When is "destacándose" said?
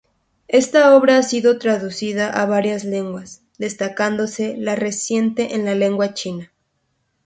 3.59-4.55